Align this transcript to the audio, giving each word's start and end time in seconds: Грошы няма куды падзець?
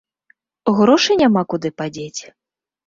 Грошы 0.79 1.19
няма 1.21 1.41
куды 1.55 1.75
падзець? 1.81 2.21